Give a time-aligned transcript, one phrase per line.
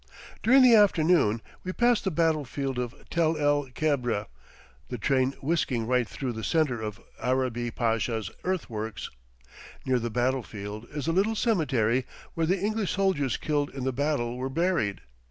[0.41, 4.25] During the afternoon we pass the battle field of Tel el Kebre,
[4.87, 9.11] the train whisking right through the centre of Arabi Pasha's earthworks.
[9.85, 13.93] Near the battle field is a little cemetery where the English soldiers killed in the
[13.93, 15.01] battle were buried.